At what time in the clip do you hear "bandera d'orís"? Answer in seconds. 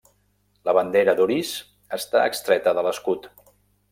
0.77-1.51